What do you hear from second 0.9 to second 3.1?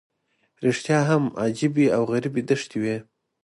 هم عجیبې او غریبې دښتې دي.